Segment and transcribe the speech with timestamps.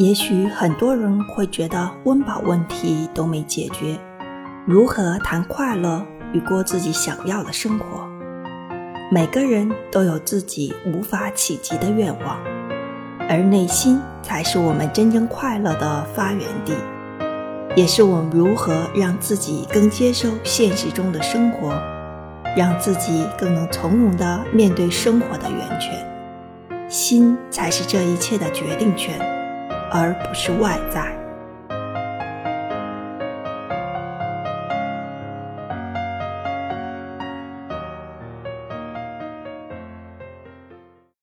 [0.00, 3.98] 也许很多人会觉得温饱问题都没解决，
[4.66, 6.02] 如何谈快乐
[6.32, 8.08] 与过自己想要的生活？
[9.12, 12.38] 每个人都有自己无法企及的愿望，
[13.28, 16.72] 而内心才是我们真正快乐的发源地，
[17.76, 21.78] 也是我们如何让自己更接受现实中的生活，
[22.56, 25.92] 让自己更能从容地面对生活的源泉。
[26.88, 29.38] 心才是这一切的决定权。
[29.90, 31.29] 而不是外在。